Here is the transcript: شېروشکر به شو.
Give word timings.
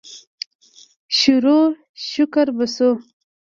شېروشکر 1.17 2.47
به 2.57 2.65
شو. 2.75 2.89